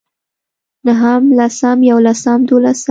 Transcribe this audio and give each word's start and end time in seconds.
نهم 0.85 1.23
لسم 1.39 1.83
يولسم 1.83 2.39
دولسم 2.49 2.79